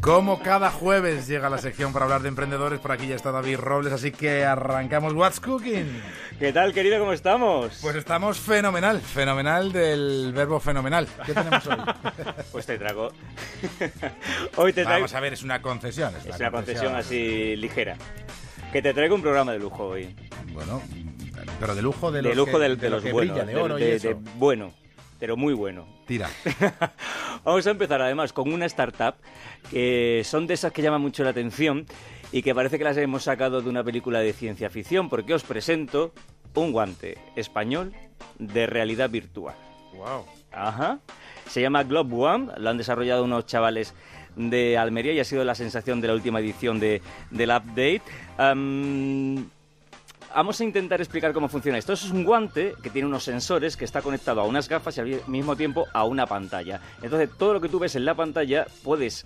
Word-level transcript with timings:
Como 0.00 0.40
cada 0.42 0.70
jueves 0.70 1.26
llega 1.26 1.48
la 1.48 1.56
sección 1.56 1.94
para 1.94 2.04
hablar 2.04 2.20
de 2.20 2.28
emprendedores, 2.28 2.78
por 2.78 2.92
aquí 2.92 3.06
ya 3.06 3.14
está 3.14 3.32
David 3.32 3.56
Robles, 3.56 3.90
así 3.90 4.12
que 4.12 4.44
arrancamos 4.44 5.14
What's 5.14 5.40
Cooking. 5.40 6.02
¿Qué 6.38 6.52
tal, 6.52 6.74
querido? 6.74 6.98
¿Cómo 6.98 7.14
estamos? 7.14 7.78
Pues 7.80 7.96
estamos 7.96 8.38
fenomenal, 8.38 9.00
fenomenal 9.00 9.72
del 9.72 10.32
verbo 10.34 10.60
fenomenal. 10.60 11.08
¿Qué 11.24 11.32
tenemos 11.32 11.66
hoy? 11.66 11.76
Pues 12.52 12.66
te 12.66 12.76
trago. 12.78 13.12
hoy 14.56 14.72
te 14.74 14.82
traigo... 14.82 14.92
Vamos 15.04 15.14
a 15.14 15.20
ver, 15.20 15.32
es 15.32 15.42
una 15.42 15.62
concesión. 15.62 16.12
Es, 16.28 16.36
una 16.38 16.50
concesión 16.50 16.94
así 16.94 17.56
ligera. 17.56 17.96
Que 18.72 18.82
te 18.82 18.92
traigo 18.92 19.14
un 19.14 19.22
programa 19.22 19.52
de 19.52 19.58
lujo 19.58 19.86
hoy. 19.86 20.14
Bueno, 20.52 20.82
pero 21.58 21.74
de 21.74 21.80
lujo 21.80 22.12
de 22.12 22.20
los 22.20 22.30
De 22.30 22.36
lujo 22.36 22.58
que- 22.58 22.58
de, 22.58 22.76
de 22.76 22.90
lo 22.90 22.96
los 22.96 23.04
que 23.04 23.12
buenos. 23.12 23.46
de 23.46 23.56
oro 23.56 23.78
y 23.78 23.84
eso. 23.84 24.08
de 24.08 24.16
bueno, 24.36 24.72
pero 25.24 25.38
muy 25.38 25.54
bueno. 25.54 25.86
Tira. 26.06 26.28
Vamos 27.44 27.66
a 27.66 27.70
empezar 27.70 28.02
además 28.02 28.34
con 28.34 28.52
una 28.52 28.66
startup 28.66 29.14
que 29.70 30.20
son 30.22 30.46
de 30.46 30.52
esas 30.52 30.70
que 30.70 30.82
llaman 30.82 31.00
mucho 31.00 31.24
la 31.24 31.30
atención 31.30 31.86
y 32.30 32.42
que 32.42 32.54
parece 32.54 32.76
que 32.76 32.84
las 32.84 32.98
hemos 32.98 33.22
sacado 33.22 33.62
de 33.62 33.70
una 33.70 33.82
película 33.82 34.20
de 34.20 34.34
ciencia 34.34 34.68
ficción 34.68 35.08
porque 35.08 35.32
os 35.32 35.42
presento 35.42 36.12
un 36.54 36.72
guante 36.72 37.16
español 37.36 37.94
de 38.38 38.66
realidad 38.66 39.08
virtual. 39.08 39.54
Wow. 39.94 40.26
Ajá. 40.52 40.98
Se 41.48 41.62
llama 41.62 41.84
Globe 41.84 42.14
One, 42.14 42.52
lo 42.58 42.68
han 42.68 42.76
desarrollado 42.76 43.24
unos 43.24 43.46
chavales 43.46 43.94
de 44.36 44.76
Almería 44.76 45.14
y 45.14 45.20
ha 45.20 45.24
sido 45.24 45.42
la 45.42 45.54
sensación 45.54 46.02
de 46.02 46.08
la 46.08 46.12
última 46.12 46.40
edición 46.40 46.78
de, 46.78 47.00
del 47.30 47.48
update. 47.48 48.02
Vamos 50.34 50.60
a 50.60 50.64
intentar 50.64 51.00
explicar 51.00 51.32
cómo 51.32 51.48
funciona 51.48 51.78
esto. 51.78 51.92
Es 51.92 52.10
un 52.10 52.24
guante 52.24 52.74
que 52.82 52.90
tiene 52.90 53.08
unos 53.08 53.24
sensores 53.24 53.76
que 53.76 53.84
está 53.84 54.02
conectado 54.02 54.40
a 54.40 54.44
unas 54.44 54.68
gafas 54.68 54.96
y 54.98 55.00
al 55.00 55.20
mismo 55.26 55.56
tiempo 55.56 55.86
a 55.92 56.04
una 56.04 56.26
pantalla. 56.26 56.80
Entonces, 57.02 57.30
todo 57.38 57.54
lo 57.54 57.60
que 57.60 57.68
tú 57.68 57.78
ves 57.78 57.96
en 57.96 58.04
la 58.04 58.14
pantalla 58.14 58.66
puedes, 58.82 59.24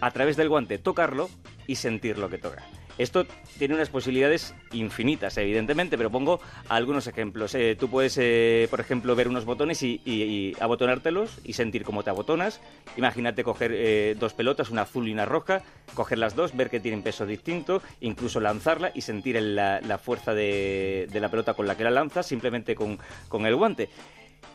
a 0.00 0.10
través 0.10 0.36
del 0.36 0.48
guante, 0.48 0.78
tocarlo 0.78 1.28
y 1.66 1.76
sentir 1.76 2.18
lo 2.18 2.28
que 2.28 2.38
toca. 2.38 2.62
Esto 2.98 3.26
tiene 3.58 3.74
unas 3.74 3.90
posibilidades 3.90 4.54
infinitas, 4.72 5.36
evidentemente, 5.36 5.96
pero 5.98 6.10
pongo 6.10 6.40
algunos 6.68 7.06
ejemplos. 7.06 7.54
Eh, 7.54 7.76
tú 7.78 7.90
puedes, 7.90 8.16
eh, 8.18 8.68
por 8.70 8.80
ejemplo, 8.80 9.14
ver 9.14 9.28
unos 9.28 9.44
botones 9.44 9.82
y, 9.82 10.00
y- 10.04 10.22
y 10.22 10.56
abotonártelos 10.60 11.38
y 11.44 11.52
sentir 11.52 11.82
cómo 11.84 12.02
te 12.02 12.10
abotonas. 12.10 12.60
Imagínate 12.96 13.44
coger 13.44 13.72
eh, 13.74 14.16
dos 14.18 14.32
pelotas, 14.32 14.70
una 14.70 14.82
azul 14.82 15.08
y 15.08 15.12
una 15.12 15.26
roja, 15.26 15.62
coger 15.94 16.18
las 16.18 16.34
dos, 16.34 16.56
ver 16.56 16.70
que 16.70 16.80
tienen 16.80 17.02
peso 17.02 17.26
distinto, 17.26 17.82
incluso 18.00 18.40
lanzarla 18.40 18.92
y 18.94 19.02
sentir 19.02 19.40
la, 19.42 19.80
la 19.82 19.98
fuerza 19.98 20.32
de, 20.34 21.08
de 21.12 21.20
la 21.20 21.28
pelota 21.30 21.54
con 21.54 21.66
la 21.66 21.76
que 21.76 21.84
la 21.84 21.90
lanzas 21.90 22.26
simplemente 22.26 22.74
con, 22.74 22.98
con 23.28 23.44
el 23.44 23.56
guante. 23.56 23.88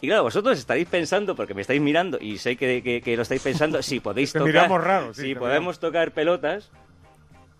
Y 0.01 0.07
claro, 0.07 0.23
vosotros 0.23 0.57
estaréis 0.57 0.87
pensando, 0.87 1.35
porque 1.35 1.53
me 1.53 1.61
estáis 1.61 1.79
mirando 1.79 2.17
y 2.19 2.39
sé 2.39 2.55
que, 2.55 2.81
que- 2.81 3.01
que 3.01 3.15
lo 3.15 3.21
estáis 3.21 3.41
pensando, 3.43 3.83
si 3.83 3.99
podéis 4.01 4.33
tocar, 4.33 4.81
raro, 4.81 5.13
sí, 5.13 5.21
si 5.21 5.35
podemos 5.35 5.79
tocar 5.79 6.11
pelotas, 6.11 6.71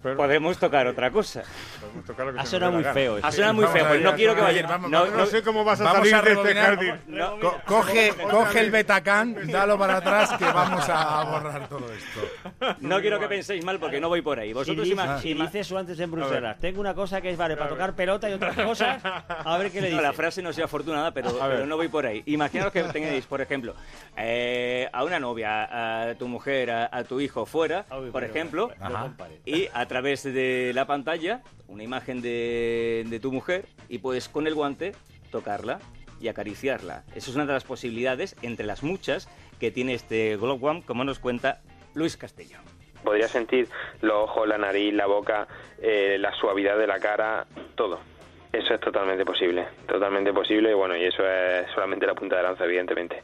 Pero 0.02 0.18
podemos 0.18 0.58
tocar 0.58 0.88
otra 0.88 1.12
cosa. 1.12 1.44
podemos 1.80 2.06
tocar 2.06 2.26
lo 2.28 2.34
que 2.34 2.40
Ha 2.40 2.46
sonado 2.46 2.72
muy 2.72 2.84
feo. 2.84 3.20
Ha 3.22 3.32
sonado 3.32 3.54
muy 3.54 3.68
feo, 3.68 3.88
pues 3.88 4.02
no 4.02 4.14
quiero 4.16 4.36
que 4.36 4.42
vaya. 4.42 4.68
vamos, 4.68 4.90
no, 4.90 5.00
vamos, 5.02 5.16
No 5.16 5.26
sé 5.28 5.44
cómo 5.44 5.64
vas 5.64 5.80
a 5.82 5.84
Vamos 5.84 6.10
salir 6.10 6.16
a 6.16 6.22
de 6.22 6.32
este 6.34 6.56
jardín. 6.56 6.96
no, 7.08 7.40
Co- 7.40 7.58
coge, 7.66 8.14
coge 8.30 8.60
el 8.62 8.72
Betacán, 8.72 9.36
dalo 9.52 9.78
para 9.78 9.98
atrás 9.98 10.32
que 10.38 10.46
vamos 10.46 10.88
a 10.90 11.24
borrar 11.26 11.68
todo 11.70 11.86
esto. 11.94 12.76
no 12.80 13.00
quiero 13.02 13.20
que 13.20 13.28
penséis 13.28 13.64
mal 13.64 13.80
porque 13.80 14.00
no 14.00 14.10
voy 14.10 14.22
por 14.22 14.40
ahí. 14.40 14.50
Si, 14.50 14.54
Vosotros 14.54 14.86
dice- 14.86 14.96
ima- 14.96 15.20
si 15.20 15.34
dices 15.34 15.68
tú 15.68 15.78
antes 15.78 16.00
en 16.00 16.10
Bruselas, 16.12 16.58
tengo 16.60 16.80
una 16.82 16.94
cosa 16.96 17.22
que 17.22 17.30
es 17.30 17.38
vale 17.38 17.56
para 17.56 17.70
tocar 17.70 17.94
pelota 17.96 18.30
y 18.30 18.34
otras 18.34 18.56
cosas, 18.56 19.02
a 19.04 19.58
ver 19.58 19.72
qué 19.72 19.82
le 19.82 19.88
No, 19.92 19.98
dices. 19.98 20.04
la 20.04 20.14
frase 20.14 20.42
no 20.42 20.52
sea 20.54 20.66
afortunada, 20.66 21.12
pero, 21.12 21.32
pero 21.38 21.66
no 21.66 21.78
voy 21.78 21.90
por 21.90 22.06
ahí. 22.06 22.24
Imaginaos 22.26 22.72
que 22.72 22.82
tengáis, 22.84 23.26
por 23.26 23.42
ejemplo, 23.42 23.76
eh, 24.18 24.90
a 24.92 25.04
una 25.04 25.20
novia, 25.20 26.10
a 26.10 26.16
tu 26.16 26.28
mujer, 26.28 26.72
a, 26.72 26.90
a 26.92 27.04
tu 27.04 27.20
hijo 27.20 27.46
fuera, 27.46 27.84
por 28.12 28.24
ejemplo, 28.24 28.72
no 28.80 29.14
y 29.46 29.68
a 29.74 29.86
través 29.92 30.24
de 30.24 30.72
la 30.74 30.88
pantalla, 30.88 31.42
una 31.68 31.84
imagen 31.84 32.22
de, 32.22 33.04
de 33.08 33.20
tu 33.20 33.30
mujer, 33.30 33.66
y 33.90 33.98
puedes 33.98 34.30
con 34.30 34.48
el 34.48 34.56
guante 34.56 34.94
tocarla 35.32 35.80
y 36.22 36.30
acariciarla. 36.30 37.04
Eso 37.14 37.30
es 37.30 37.36
una 37.36 37.46
de 37.46 37.52
las 37.52 37.66
posibilidades, 37.66 38.38
entre 38.42 38.66
las 38.66 38.84
muchas, 38.84 39.28
que 39.60 39.70
tiene 39.70 39.94
este 39.94 40.38
Globe 40.38 40.66
One, 40.66 40.84
como 40.86 41.04
nos 41.04 41.20
cuenta 41.20 41.60
Luis 41.94 42.16
Castellón. 42.16 42.62
Podría 43.04 43.28
sentir 43.28 43.68
los 44.00 44.30
ojos, 44.30 44.48
la 44.48 44.58
nariz, 44.58 44.94
la 44.94 45.08
boca, 45.08 45.46
eh, 45.82 46.16
la 46.18 46.34
suavidad 46.36 46.78
de 46.78 46.88
la 46.88 46.98
cara, 47.02 47.46
todo. 47.76 48.00
Eso 48.54 48.74
es 48.74 48.80
totalmente 48.80 49.26
posible, 49.26 49.68
totalmente 49.90 50.32
posible, 50.32 50.72
y 50.72 50.74
bueno, 50.74 50.96
y 50.96 51.04
eso 51.04 51.22
es 51.28 51.70
solamente 51.76 52.06
la 52.08 52.16
punta 52.16 52.38
de 52.38 52.44
lanza, 52.44 52.64
evidentemente. 52.64 53.24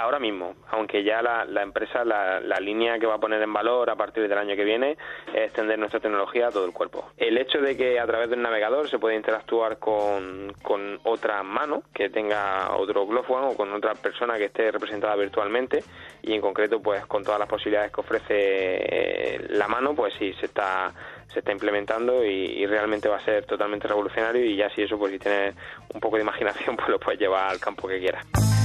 Ahora 0.00 0.20
mismo, 0.20 0.54
aunque 0.70 1.02
ya 1.02 1.20
la, 1.22 1.44
la 1.44 1.60
empresa, 1.62 2.04
la, 2.04 2.38
línea 2.60 3.00
que 3.00 3.06
va 3.06 3.16
a 3.16 3.18
poner 3.18 3.42
en 3.42 3.52
valor 3.52 3.90
a 3.90 3.96
partir 3.96 4.28
del 4.28 4.38
año 4.38 4.54
que 4.54 4.62
viene 4.62 4.96
es 5.34 5.46
extender 5.46 5.76
nuestra 5.76 5.98
tecnología 5.98 6.46
a 6.46 6.50
todo 6.52 6.66
el 6.66 6.72
cuerpo. 6.72 7.10
El 7.16 7.36
hecho 7.36 7.60
de 7.60 7.76
que 7.76 7.98
a 7.98 8.06
través 8.06 8.30
del 8.30 8.40
navegador 8.40 8.88
se 8.88 9.00
puede 9.00 9.16
interactuar 9.16 9.80
con, 9.80 10.52
con 10.62 11.00
otra 11.02 11.42
mano 11.42 11.82
que 11.92 12.10
tenga 12.10 12.76
otro 12.76 13.08
Glove 13.08 13.26
One 13.28 13.46
o 13.48 13.56
con 13.56 13.72
otra 13.72 13.94
persona 13.94 14.36
que 14.36 14.44
esté 14.44 14.70
representada 14.70 15.16
virtualmente 15.16 15.82
y 16.22 16.32
en 16.32 16.40
concreto 16.40 16.80
pues 16.80 17.04
con 17.06 17.24
todas 17.24 17.40
las 17.40 17.48
posibilidades 17.48 17.90
que 17.90 18.00
ofrece 18.00 18.34
eh, 18.36 19.46
la 19.50 19.66
mano 19.66 19.96
pues 19.96 20.14
sí 20.16 20.32
se 20.34 20.46
está 20.46 20.92
se 21.32 21.40
está 21.40 21.50
implementando 21.50 22.24
y, 22.24 22.28
y 22.28 22.66
realmente 22.66 23.08
va 23.08 23.16
a 23.16 23.24
ser 23.24 23.46
totalmente 23.46 23.88
revolucionario 23.88 24.44
y 24.44 24.54
ya 24.54 24.70
si 24.70 24.82
eso 24.82 24.96
pues 24.96 25.10
si 25.10 25.18
tienes 25.18 25.56
un 25.92 26.00
poco 26.00 26.16
de 26.16 26.22
imaginación 26.22 26.76
pues 26.76 26.88
lo 26.88 27.00
puedes 27.00 27.18
llevar 27.18 27.50
al 27.50 27.58
campo 27.58 27.88
que 27.88 27.98
quieras. 27.98 28.57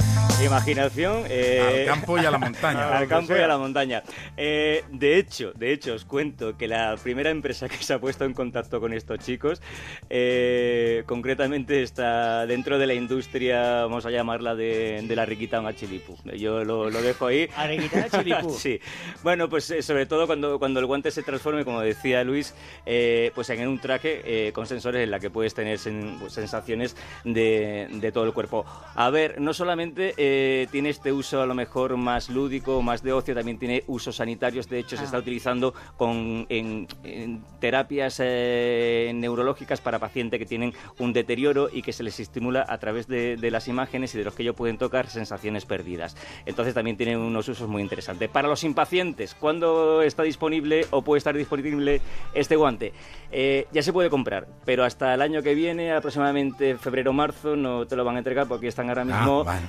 Imaginación. 0.44 1.24
eh, 1.28 1.80
Al 1.80 1.86
campo 1.86 2.18
y 2.18 2.24
a 2.24 2.30
la 2.30 2.38
montaña. 2.38 2.88
al 2.98 3.08
campo 3.08 3.34
y 3.36 3.40
a 3.40 3.46
la 3.46 3.58
montaña. 3.58 4.02
Eh, 4.36 4.84
de 4.90 5.18
hecho, 5.18 5.52
de 5.54 5.72
hecho, 5.72 5.94
os 5.94 6.04
cuento 6.04 6.56
que 6.56 6.68
la 6.68 6.96
primera 7.02 7.30
empresa 7.30 7.68
que 7.68 7.76
se 7.76 7.94
ha 7.94 7.98
puesto 7.98 8.24
en 8.24 8.34
contacto 8.34 8.80
con 8.80 8.92
estos 8.92 9.18
chicos, 9.20 9.62
eh, 10.10 11.02
concretamente 11.06 11.82
está 11.82 12.46
dentro 12.46 12.78
de 12.78 12.86
la 12.86 12.94
industria, 12.94 13.82
vamos 13.82 14.06
a 14.06 14.10
llamarla 14.10 14.54
de, 14.54 15.02
de 15.02 15.16
la 15.16 15.24
riquita 15.24 15.60
una 15.60 15.74
chilipu. 15.74 16.16
Yo 16.36 16.64
lo, 16.64 16.90
lo 16.90 17.02
dejo 17.02 17.26
ahí. 17.26 17.48
Arreguitar 17.56 18.10
chilipú. 18.10 18.50
Sí, 18.64 18.80
bueno, 19.22 19.48
pues 19.48 19.72
sobre 19.80 20.06
todo 20.06 20.26
cuando, 20.26 20.58
cuando 20.58 20.80
el 20.80 20.86
guante 20.86 21.10
se 21.10 21.22
transforme, 21.22 21.64
como 21.64 21.80
decía 21.80 22.22
Luis, 22.24 22.54
eh, 22.86 23.30
pues 23.34 23.50
en 23.50 23.66
un 23.68 23.78
traje 23.78 24.22
eh, 24.24 24.52
con 24.52 24.66
sensores 24.66 25.02
en 25.02 25.10
la 25.10 25.18
que 25.20 25.30
puedes 25.30 25.54
tener 25.54 25.78
sen- 25.78 26.18
pues, 26.18 26.32
sensaciones 26.32 26.96
de, 27.24 27.88
de 27.90 28.12
todo 28.12 28.24
el 28.24 28.32
cuerpo. 28.32 28.64
A 28.94 29.10
ver, 29.10 29.40
no 29.40 29.52
solamente 29.54 30.14
eh, 30.36 30.66
tiene 30.70 30.88
este 30.90 31.12
uso 31.12 31.40
a 31.40 31.46
lo 31.46 31.54
mejor 31.54 31.96
más 31.96 32.28
lúdico, 32.28 32.82
más 32.82 33.02
de 33.02 33.12
ocio, 33.12 33.34
también 33.34 33.58
tiene 33.58 33.84
usos 33.86 34.16
sanitarios. 34.16 34.68
De 34.68 34.78
hecho, 34.80 34.96
se 34.96 35.02
Ah. 35.02 35.06
está 35.06 35.18
utilizando 35.18 35.74
con, 35.96 36.46
en, 36.48 36.88
en 37.04 37.42
terapias 37.60 38.20
eh, 38.22 39.12
neurológicas 39.14 39.80
para 39.80 39.98
pacientes 39.98 40.38
que 40.38 40.46
tienen 40.46 40.72
un 40.98 41.12
deterioro 41.12 41.68
y 41.72 41.82
que 41.82 41.92
se 41.92 42.02
les 42.02 42.18
estimula 42.20 42.64
a 42.68 42.78
través 42.78 43.06
de, 43.06 43.36
de 43.36 43.50
las 43.50 43.68
imágenes 43.68 44.14
y 44.14 44.18
de 44.18 44.24
los 44.24 44.34
que 44.34 44.42
ellos 44.42 44.56
pueden 44.56 44.78
tocar 44.78 45.08
sensaciones 45.08 45.64
perdidas. 45.66 46.16
Entonces 46.46 46.74
también 46.74 46.96
tiene 46.96 47.16
unos 47.16 47.48
usos 47.48 47.68
muy 47.68 47.82
interesantes. 47.82 48.28
Para 48.28 48.48
los 48.48 48.64
impacientes, 48.64 49.34
¿cuándo 49.34 50.02
está 50.02 50.22
disponible 50.22 50.86
o 50.90 51.02
puede 51.02 51.18
estar 51.18 51.36
disponible 51.36 52.00
este 52.34 52.56
guante? 52.56 52.92
Eh, 53.30 53.66
ya 53.72 53.82
se 53.82 53.92
puede 53.92 54.10
comprar, 54.10 54.46
pero 54.64 54.84
hasta 54.84 55.12
el 55.14 55.20
año 55.22 55.42
que 55.42 55.54
viene, 55.54 55.92
aproximadamente 55.92 56.76
febrero-marzo, 56.76 57.56
no 57.56 57.86
te 57.86 57.96
lo 57.96 58.04
van 58.04 58.16
a 58.16 58.18
entregar 58.18 58.46
porque 58.48 58.68
están 58.68 58.88
ahora 58.88 59.04
mismo... 59.04 59.40
Ah, 59.42 59.44
vale. 59.44 59.66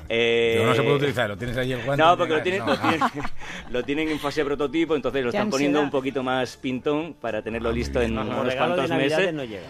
Eh, 0.51 0.53
Pero 0.57 0.69
no 0.69 0.75
se 0.75 0.81
puede 0.83 0.95
utilizar, 0.95 1.29
lo 1.29 1.37
tienes 1.37 1.57
ahí 1.57 1.73
el 1.73 1.83
guante. 1.83 2.03
no, 2.03 2.17
porque 2.17 2.33
lo 2.33 2.41
tiene 2.41 2.59
tienen, 2.61 2.67
lo, 2.75 2.77
tienen, 2.89 2.99
lo 3.71 3.83
tienen 3.83 4.09
en 4.09 4.19
fase 4.19 4.41
de 4.41 4.45
prototipo, 4.45 4.95
entonces 4.95 5.23
lo 5.23 5.29
están 5.29 5.49
poniendo 5.49 5.81
un 5.81 5.89
poquito 5.89 6.23
más 6.23 6.57
pintón 6.57 7.13
para 7.19 7.41
tenerlo 7.41 7.69
Ah, 7.69 7.73
listo 7.73 8.01
en 8.01 8.17
unos 8.17 8.55
cuantos 8.55 8.89
meses. 8.89 9.33
no 9.33 9.43
llega. 9.43 9.67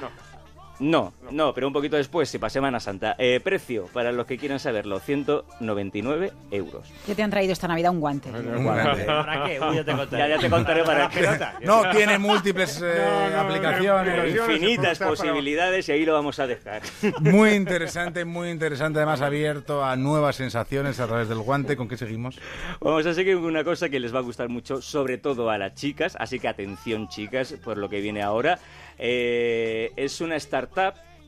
No, 0.79 1.13
no, 1.31 1.53
pero 1.53 1.67
un 1.67 1.73
poquito 1.73 1.95
después, 1.95 2.29
si 2.29 2.37
para 2.37 2.49
Semana 2.49 2.79
Santa. 2.79 3.15
Eh, 3.17 3.39
precio, 3.41 3.87
para 3.93 4.11
los 4.11 4.25
que 4.25 4.37
quieran 4.37 4.59
saberlo, 4.59 4.99
199 4.99 6.33
euros. 6.51 6.91
¿Qué 7.05 7.15
te 7.15 7.23
han 7.23 7.29
traído 7.29 7.53
esta 7.53 7.67
Navidad? 7.67 7.91
Un 7.91 8.01
guante. 8.01 8.29
Un 8.29 8.63
guante. 8.63 9.05
¿Para 9.05 9.45
qué? 9.45 9.59
Uy, 9.61 9.75
ya 9.75 9.83
te 9.85 9.93
contaré. 9.93 10.23
Ya, 10.23 10.35
ya 10.35 10.41
te 10.41 10.49
contaré 10.49 10.83
para 10.83 11.09
qué. 11.09 11.27
No, 11.65 11.89
tiene 11.91 12.17
múltiples 12.17 12.81
eh, 12.83 13.29
No, 13.29 13.29
no, 13.29 13.41
aplicaciones. 13.41 14.35
Infinitas 14.35 14.99
posibilidades 14.99 15.87
y 15.89 15.91
ahí 15.93 16.05
lo 16.05 16.13
vamos 16.13 16.39
a 16.39 16.47
dejar. 16.47 16.81
Muy 17.21 17.51
interesante, 17.51 18.25
muy 18.25 18.49
interesante. 18.49 18.99
Además, 18.99 19.21
abierto 19.21 19.83
a 19.83 19.95
nuevas 19.95 20.35
sensaciones 20.35 20.99
a 20.99 21.07
través 21.07 21.29
del 21.29 21.39
guante. 21.39 21.77
¿Con 21.77 21.87
qué 21.87 21.97
seguimos? 21.97 22.39
Vamos 22.81 23.05
a 23.05 23.13
seguir 23.13 23.35
con 23.35 23.45
una 23.45 23.63
cosa 23.63 23.89
que 23.89 23.99
les 23.99 24.13
va 24.13 24.19
a 24.19 24.23
gustar 24.23 24.49
mucho, 24.49 24.81
sobre 24.81 25.17
todo 25.17 25.49
a 25.49 25.57
las 25.57 25.73
chicas, 25.75 26.17
así 26.19 26.39
que 26.39 26.47
atención 26.47 27.07
chicas 27.07 27.53
por 27.63 27.77
lo 27.77 27.89
que 27.89 28.01
viene 28.01 28.21
ahora. 28.21 28.59
Eh, 28.97 29.91
es 29.97 30.21
una 30.21 30.35
startup 30.37 30.64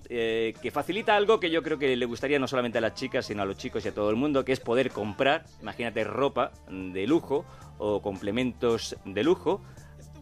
eh, 0.10 0.54
que 0.62 0.72
facilita 0.72 1.16
algo 1.16 1.40
que 1.40 1.50
yo 1.50 1.62
creo 1.62 1.78
que 1.78 1.96
le 1.96 2.06
gustaría 2.06 2.40
no 2.40 2.48
solamente 2.48 2.78
a 2.78 2.82
las 2.82 2.94
chicas, 2.94 3.26
sino 3.26 3.42
a 3.42 3.46
los 3.46 3.58
chicos 3.58 3.86
y 3.86 3.90
a 3.90 3.94
todo 3.94 4.10
el 4.10 4.16
mundo, 4.16 4.46
que 4.46 4.54
es 4.54 4.60
poder 4.60 4.92
comprar, 4.92 5.46
imagínate, 5.62 6.04
ropa 6.04 6.52
de 6.70 7.06
lujo 7.08 7.46
o 7.78 8.02
complementos 8.02 8.96
de 9.06 9.24
lujo 9.24 9.62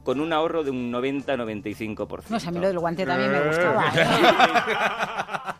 con 0.06 0.22
un 0.22 0.31
ahorro 0.31 0.63
de 0.63 0.69
un 0.72 0.94
90-95%. 0.94 2.24
No 2.30 2.40
sé, 2.40 2.48
a 2.48 2.52
mí 2.52 2.60
lo 2.60 2.68
del 2.68 2.80
guante 2.80 3.06
también 3.06 3.31
me 3.31 3.42
gustaba. 3.42 3.92
¿eh? 3.94 4.06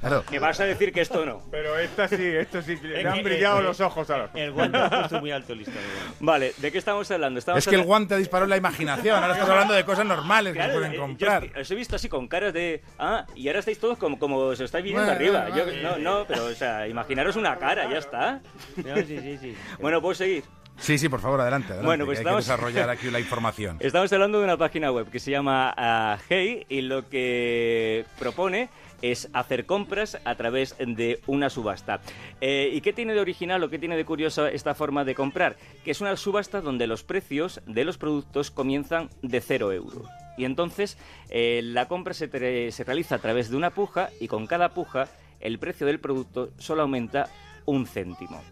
Claro. 0.00 0.22
Que 0.28 0.38
vas 0.38 0.58
a 0.60 0.64
decir 0.64 0.92
que 0.92 1.00
esto 1.00 1.26
no. 1.26 1.42
Pero 1.50 1.78
esta 1.78 2.06
sí, 2.08 2.16
esto 2.24 2.62
sí, 2.62 2.76
le 2.82 3.06
han 3.06 3.14
que- 3.14 3.22
brillado 3.22 3.60
eh, 3.60 3.64
los 3.64 3.80
ojos 3.80 4.08
a 4.10 4.18
los... 4.18 4.30
El 4.34 4.52
guante 4.52 4.78
ha 4.78 4.88
puesto 4.88 5.20
muy 5.20 5.30
alto 5.32 5.52
el 5.52 5.58
listón. 5.60 5.74
Vale, 6.20 6.52
¿de 6.58 6.70
qué 6.72 6.78
estamos 6.78 7.10
hablando? 7.10 7.38
Estamos 7.38 7.58
Es 7.58 7.64
que 7.64 7.70
el 7.74 7.80
hablando- 7.80 7.88
guante 7.88 8.14
ha 8.14 8.18
disparado 8.18 8.48
la 8.48 8.56
imaginación. 8.56 9.16
Ahora 9.22 9.32
estás 9.34 9.48
hablando 9.48 9.74
de 9.74 9.84
cosas 9.84 10.06
normales 10.06 10.52
que 10.52 10.58
Claro, 10.58 10.72
se 10.74 10.78
pueden 10.78 10.94
eh, 10.94 10.98
comprar. 10.98 11.52
Yo 11.54 11.60
os 11.60 11.70
he 11.70 11.74
visto 11.74 11.96
así 11.96 12.08
con 12.08 12.28
caras 12.28 12.52
de. 12.52 12.82
Ah, 12.98 13.26
y 13.34 13.48
ahora 13.48 13.58
estáis 13.60 13.78
todos 13.80 13.98
como, 13.98 14.18
como 14.18 14.54
se 14.54 14.62
os 14.64 14.68
estáis 14.68 14.84
viniendo 14.84 15.06
Bueno, 15.12 15.16
arriba. 15.18 15.48
vale, 15.50 15.82
Yo- 15.82 15.82
no, 15.82 15.98
no, 15.98 16.24
pero, 16.26 16.44
o 16.46 16.54
sea, 16.54 16.86
imaginaros 16.86 17.36
una 17.36 17.56
cara, 17.58 17.90
ya 17.90 17.98
está. 17.98 18.40
No, 18.84 18.96
sí, 18.96 19.18
sí, 19.20 19.38
sí. 19.40 19.56
Bueno, 19.80 20.00
puedo 20.00 20.14
seguir. 20.14 20.44
Sí, 20.78 20.98
sí, 20.98 21.08
por 21.08 21.20
favor, 21.20 21.40
adelante. 21.40 21.68
adelante, 21.68 21.86
Bueno, 21.86 22.04
pues 22.04 22.18
que 22.18 22.22
estamos- 22.22 22.44
hay 22.48 22.56
que 22.56 22.62
desarrollar 22.62 22.90
aquí 22.90 23.10
la 23.10 23.20
información. 23.26 23.76
Estamos 23.80 24.12
hablando 24.12 24.38
de 24.38 24.44
una 24.44 24.56
página 24.56 24.92
web 24.92 25.10
que 25.10 25.18
se 25.18 25.30
llama 25.30 25.72
ah, 25.76 26.18
Hey 26.28 26.66
y 26.68 26.82
lo 26.82 27.08
que 27.08 28.04
propone 28.18 28.68
es 29.02 29.28
hacer 29.32 29.66
compras 29.66 30.18
a 30.24 30.34
través 30.36 30.74
de 30.78 31.20
una 31.26 31.50
subasta. 31.50 32.00
Eh, 32.40 32.70
¿Y 32.72 32.80
qué 32.82 32.92
tiene 32.92 33.14
de 33.14 33.20
original 33.20 33.62
o 33.62 33.68
qué 33.70 33.78
tiene 33.78 33.96
de 33.96 34.04
curioso 34.04 34.46
esta 34.46 34.74
forma 34.74 35.04
de 35.04 35.14
comprar? 35.14 35.56
Que 35.84 35.90
es 35.90 36.00
una 36.00 36.16
subasta 36.16 36.60
donde 36.60 36.86
los 36.86 37.02
precios 37.04 37.60
de 37.66 37.84
los 37.84 37.98
productos 37.98 38.50
comienzan 38.50 39.10
de 39.22 39.40
cero 39.40 39.72
euros. 39.72 40.08
Y 40.38 40.44
entonces 40.44 40.98
eh, 41.30 41.60
la 41.62 41.88
compra 41.88 42.12
se, 42.14 42.28
se 42.70 42.84
realiza 42.84 43.14
a 43.16 43.18
través 43.18 43.50
de 43.50 43.56
una 43.56 43.70
puja 43.70 44.10
y 44.20 44.28
con 44.28 44.46
cada 44.46 44.70
puja 44.74 45.08
el 45.40 45.58
precio 45.58 45.86
del 45.86 46.00
producto 46.00 46.50
solo 46.58 46.82
aumenta 46.82 47.28
un 47.66 47.86
céntimo. 47.86 48.42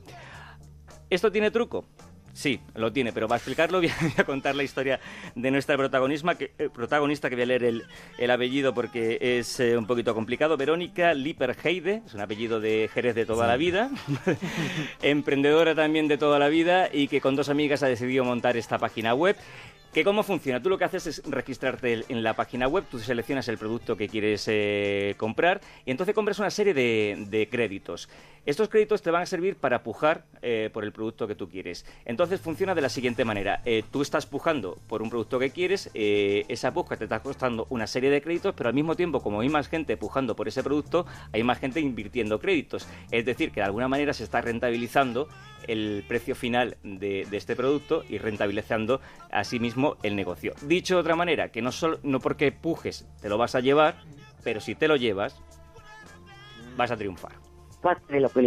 ¿Esto 1.11 1.31
tiene 1.31 1.51
truco? 1.51 1.85
Sí, 2.35 2.61
lo 2.75 2.93
tiene, 2.93 3.13
pero 3.13 3.29
para 3.29 3.37
explicarlo 3.37 3.79
voy 3.81 3.89
a, 3.89 3.97
voy 4.01 4.13
a 4.19 4.25
contar 4.25 4.57
la 4.57 4.65
historia 4.65 5.01
de 5.35 5.51
nuestra 5.51 5.77
protagonista, 5.77 6.35
que, 6.35 6.53
eh, 6.59 6.69
protagonista, 6.69 7.31
que 7.31 7.37
voy 7.37 7.45
a 7.45 7.47
leer 7.47 7.65
el, 7.65 7.85
el 8.19 8.31
apellido 8.31 8.75
porque 8.75 9.19
es 9.21 9.61
eh, 9.61 9.79
un 9.79 9.87
poquito 9.87 10.15
complicado. 10.15 10.57
Verónica 10.57 11.15
Lipperheide, 11.15 12.03
es 12.05 12.13
un 12.13 12.21
apellido 12.21 12.61
de 12.61 12.91
Jerez 12.93 13.15
de 13.15 13.25
toda 13.25 13.47
la 13.47 13.57
vida, 13.57 13.91
emprendedora 15.03 15.75
también 15.75 16.09
de 16.09 16.19
toda 16.19 16.41
la 16.41 16.49
vida 16.49 16.89
y 16.93 17.07
que 17.07 17.21
con 17.21 17.37
dos 17.37 17.49
amigas 17.49 17.83
ha 17.85 17.87
decidido 17.87 18.25
montar 18.25 18.57
esta 18.57 18.79
página 18.79 19.15
web. 19.15 19.37
¿Que 19.95 20.03
¿Cómo 20.03 20.25
funciona? 20.25 20.61
Tú 20.61 20.71
lo 20.71 20.77
que 20.77 20.83
haces 20.83 21.07
es 21.07 21.23
registrarte 21.25 22.05
en 22.09 22.25
la 22.25 22.35
página 22.35 22.67
web, 22.67 22.83
tú 22.91 22.99
seleccionas 22.99 23.47
el 23.47 23.59
producto 23.59 23.97
que 23.97 24.09
quieres 24.09 24.45
eh, 24.49 25.15
comprar 25.17 25.61
y 25.87 25.93
entonces 25.93 26.17
compras 26.17 26.41
una 26.41 26.51
serie 26.51 26.75
de, 26.75 27.49
créditos. 27.49 28.09
Estos 28.45 28.69
créditos 28.69 29.03
te 29.03 29.13
van 29.13 29.23
a 29.23 29.27
servir 29.27 29.55
para 29.55 29.85
pujar 29.85 30.25
eh, 30.43 30.69
por 30.73 30.83
el 30.83 30.91
producto 30.91 31.29
que 31.29 31.37
tú 31.37 31.49
quieres. 31.49 31.87
Entonces 32.07 32.41
funciona 32.41 32.75
de 32.75 32.81
la 32.81 32.89
siguiente 32.89 33.25
manera. 33.25 33.63
Eh, 33.65 33.85
tú 33.89 34.03
estás 34.03 34.27
pujando 34.27 34.77
por 34.89 35.01
un 35.01 35.11
producto 35.11 35.39
que 35.39 35.51
quieres, 35.51 35.89
esa 35.95 36.75
puja 36.75 36.97
te 36.97 37.05
está 37.05 37.21
costando 37.21 37.69
una 37.71 37.87
serie 37.87 38.11
de 38.11 38.21
créditos, 38.21 38.53
pero 38.57 38.71
al 38.71 38.75
mismo 38.75 38.97
tiempo, 38.97 39.23
como 39.23 39.43
hay 39.43 39.49
más 39.49 39.69
gente 39.69 39.97
pujando 39.97 40.35
por 40.35 40.49
ese 40.49 40.65
producto, 40.65 41.07
hay 41.31 41.45
más 41.45 41.61
gente 41.61 41.79
invirtiendo 41.79 42.41
créditos. 42.41 42.89
Es 43.13 43.25
decir, 43.25 43.53
que 43.53 43.61
de 43.61 43.67
alguna 43.67 43.87
manera 43.87 44.13
se 44.13 44.25
está 44.25 44.41
rentabilizando 44.41 45.29
el 45.69 46.05
precio 46.07 46.35
final 46.35 46.77
de, 46.83 47.27
de 47.31 47.37
este 47.37 47.57
producto 47.57 48.05
y 48.09 48.19
rentabilizando 48.19 49.01
asimismo 49.31 49.84
el 50.03 50.17
negocio. 50.17 50.55
Dicho 50.63 50.95
de 50.95 51.01
otra 51.01 51.17
manera, 51.17 51.51
que 51.51 51.63
no, 51.63 51.73
solo, 51.73 51.99
no 52.03 52.21
porque 52.21 52.53
pujes 52.53 53.07
te 53.21 53.29
lo 53.29 53.39
vas 53.39 53.55
a 53.55 53.61
llevar, 53.61 53.97
pero 54.43 54.61
si 54.61 54.75
te 54.75 54.89
lo 54.89 54.97
llevas, 54.97 55.41
vas 56.77 56.91
a 56.91 56.97
triunfar. 56.97 57.33
de 58.09 58.21
lo 58.21 58.29
que 58.31 58.43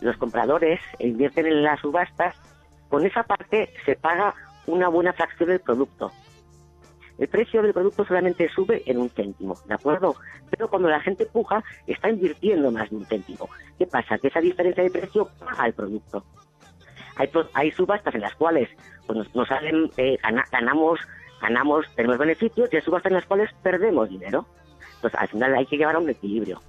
los 0.00 0.16
compradores 0.18 0.80
invierten 0.98 1.46
en 1.46 1.62
las 1.62 1.80
subastas, 1.80 2.36
con 2.88 3.04
esa 3.04 3.22
parte 3.22 3.72
se 3.84 3.96
paga 3.96 4.34
una 4.66 4.88
buena 4.88 5.12
fracción 5.12 5.48
del 5.48 5.60
producto. 5.60 6.12
El 7.18 7.28
precio 7.28 7.62
del 7.62 7.72
producto 7.72 8.04
solamente 8.04 8.48
sube 8.50 8.82
en 8.84 8.98
un 8.98 9.08
céntimo, 9.08 9.54
¿de 9.66 9.74
acuerdo? 9.74 10.16
Pero 10.50 10.68
cuando 10.68 10.88
la 10.88 11.00
gente 11.00 11.24
puja, 11.24 11.64
está 11.86 12.10
invirtiendo 12.10 12.70
más 12.70 12.90
de 12.90 12.96
un 12.96 13.06
céntimo. 13.06 13.48
¿Qué 13.78 13.86
pasa? 13.86 14.18
Que 14.18 14.28
esa 14.28 14.40
diferencia 14.40 14.82
de 14.82 14.90
precio 14.90 15.28
paga 15.38 15.66
el 15.66 15.72
producto. 15.72 16.24
Hay, 17.16 17.30
hay 17.54 17.70
subastas 17.72 18.14
en 18.14 18.20
las 18.20 18.34
cuales 18.34 18.68
pues, 19.06 19.18
nos, 19.18 19.34
nos 19.34 19.48
salen, 19.48 19.90
eh, 19.96 20.18
gana- 20.22 20.44
ganamos, 20.52 21.00
ganamos, 21.40 21.86
tenemos 21.94 22.18
beneficios, 22.18 22.68
y 22.72 22.76
hay 22.76 22.82
subastas 22.82 23.10
en 23.10 23.16
las 23.16 23.26
cuales 23.26 23.50
perdemos 23.62 24.08
dinero. 24.08 24.46
Entonces, 24.96 25.18
al 25.20 25.28
final 25.28 25.54
hay 25.54 25.66
que 25.66 25.76
llevar 25.76 25.96
a 25.96 25.98
un 25.98 26.08
equilibrio. 26.10 26.60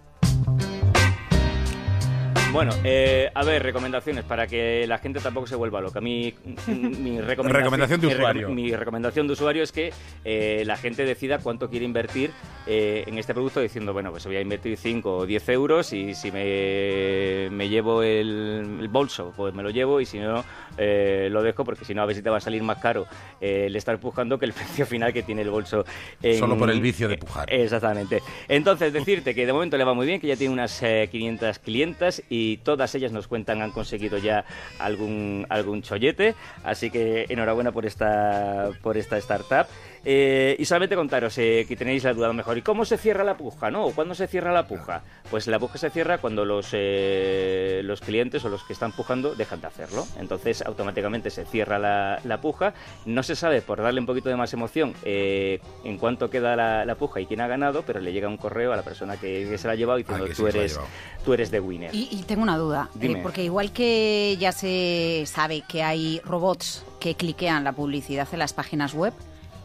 Bueno, 2.54 2.72
eh, 2.84 3.30
a 3.36 3.44
ver, 3.44 3.62
recomendaciones 3.62 4.24
para 4.24 4.48
que 4.48 4.88
la 4.88 4.98
gente 4.98 5.20
tampoco 5.20 5.46
se 5.46 5.56
vuelva 5.56 5.80
loca. 5.80 6.02
Mi, 6.02 6.34
mi 6.68 7.20
recomendación, 7.22 7.54
Recomendación 7.54 8.02
de 8.02 8.08
mi 8.08 8.14
usuario. 8.14 8.50
Mi, 8.50 8.72
recomendación 8.76 9.28
de 9.28 9.34
usuario 9.34 9.64
es 9.64 9.72
que 9.72 9.94
eh, 10.26 10.64
la 10.66 10.76
gente 10.78 11.06
decida 11.06 11.38
cuánto 11.38 11.70
quiere 11.70 11.86
invertir 11.86 12.32
eh, 12.66 13.04
en 13.06 13.18
este 13.20 13.34
producto 13.36 13.60
diciendo, 13.60 13.94
bueno, 13.94 14.10
pues 14.12 14.26
voy 14.26 14.38
a 14.38 14.42
invertir 14.42 14.76
5 14.78 15.18
o 15.18 15.26
10 15.28 15.50
euros 15.50 15.94
y 15.94 16.16
si 16.16 16.32
me, 16.32 17.50
me 17.52 17.70
llevo 17.70 18.02
el, 18.02 18.78
el 18.80 18.88
bolso, 18.88 19.34
pues 19.36 19.54
me 19.54 19.62
lo 19.62 19.70
llevo 19.70 20.02
y 20.02 20.06
si 20.08 20.18
no, 20.18 20.44
eh, 20.78 21.28
lo 21.30 21.44
dejo 21.44 21.64
porque 21.64 21.86
si 21.86 21.94
no, 21.94 22.02
a 22.02 22.06
ver 22.06 22.16
si 22.16 22.24
te 22.24 22.30
va 22.32 22.38
a 22.38 22.42
salir 22.42 22.64
más 22.64 22.80
caro 22.80 23.06
eh, 23.40 23.66
el 23.68 23.76
estar 23.76 24.00
pujando 24.00 24.40
que 24.40 24.46
el 24.46 24.54
precio 24.54 24.86
final 24.88 25.14
que 25.14 25.22
tiene 25.22 25.44
el 25.44 25.52
bolso. 25.52 25.86
en- 26.24 26.40
Solo 26.40 26.58
por 26.58 26.72
el 26.72 26.82
vicio 26.82 27.08
de 27.08 27.18
pujar. 27.18 27.54
Exactamente. 27.54 28.22
Entonces, 28.48 28.92
decirte 28.94 29.36
que 29.36 29.46
de 29.46 29.54
momento 29.54 29.78
le 29.78 29.84
va 29.84 29.94
muy 29.94 30.08
bien, 30.08 30.20
que 30.20 30.28
ya 30.28 30.36
tiene 30.38 30.54
unas 30.54 30.82
eh, 30.82 31.08
500 31.12 31.60
clientas 31.60 32.24
y 32.30 32.37
todas 32.63 32.94
ellas 32.95 33.12
nos 33.12 33.28
cuentan 33.28 33.62
han 33.62 33.72
conseguido 33.72 34.18
ya 34.18 34.45
algún, 34.80 35.45
algún 35.50 35.81
chollete. 35.81 36.36
Así 36.63 36.89
que 36.89 37.25
enhorabuena 37.30 37.72
por 37.72 37.86
esta, 37.86 38.69
por 38.81 38.98
esta 38.98 39.18
startup. 39.18 39.68
Eh, 40.06 40.56
y 40.60 40.66
solamente 40.66 40.96
contaros 40.96 41.38
eh, 41.38 41.66
que 41.68 41.76
tenéis 41.76 42.04
la 42.04 42.14
duda 42.14 42.32
mejor. 42.34 42.58
¿Y 42.58 42.62
cómo 42.62 42.86
se 42.86 42.98
cierra 42.98 43.24
la 43.24 43.38
puja? 43.38 43.70
¿No? 43.72 43.86
¿O 43.88 43.92
¿Cuándo 43.94 44.16
se 44.16 44.28
cierra 44.28 44.52
la 44.54 44.68
puja? 44.68 45.02
Pues 45.30 45.48
la 45.48 45.60
puja 45.60 45.78
se 45.78 45.90
cierra 45.90 46.18
cuando 46.20 46.46
los, 46.46 46.70
eh, 46.74 47.82
los 47.84 48.02
clientes 48.02 48.44
o 48.46 48.50
los 48.50 48.64
que 48.64 48.74
están 48.74 48.92
pujando 48.92 49.36
dejan 49.36 49.62
de 49.62 49.68
hacerlo. 49.68 50.06
Entonces 50.20 50.62
automáticamente 50.62 51.30
se 51.30 51.46
cierra 51.46 51.80
la, 51.80 52.20
la 52.24 52.42
puja. 52.42 52.74
No 53.06 53.24
se 53.24 53.36
sabe, 53.36 53.62
por 53.62 53.82
darle 53.82 54.00
un 54.00 54.06
poquito 54.06 54.30
de 54.30 54.36
más 54.36 54.54
emoción, 54.54 54.94
eh, 55.04 55.60
en 55.84 55.98
cuánto 55.98 56.30
queda 56.30 56.56
la, 56.56 56.86
la 56.86 56.96
puja 56.96 57.20
y 57.20 57.26
quién 57.26 57.42
ha 57.42 57.48
ganado, 57.48 57.84
pero 57.86 58.00
le 58.00 58.14
llega 58.14 58.28
un 58.28 58.38
correo 58.38 58.74
a 58.74 58.76
la 58.76 58.84
persona 58.84 59.18
que, 59.18 59.48
que 59.50 59.58
se 59.58 59.68
la 59.68 59.74
ha 59.74 59.76
llevado 59.76 59.98
diciendo 59.98 60.26
Ah, 60.26 60.30
sí 60.30 60.36
tú, 60.42 60.48
eres, 60.48 60.72
llevado". 60.74 60.88
tú 61.26 61.34
eres 61.34 61.52
de 61.52 61.60
winner. 61.60 61.94
Y, 61.94 62.08
y 62.12 62.24
tengo 62.24 62.44
una 62.44 62.58
duda, 62.58 62.90
eh, 63.02 63.20
porque 63.24 63.44
igual 63.44 63.72
que 63.72 64.38
ya 64.40 64.52
se 64.52 65.24
sabe 65.26 65.64
que 65.68 65.84
hay 65.84 66.22
robots 66.24 66.86
que 67.00 67.16
cliquean 67.16 67.64
la 67.64 67.74
publicidad 67.74 68.28
en 68.32 68.40
las 68.40 68.54
páginas 68.54 68.94
web, 68.94 69.14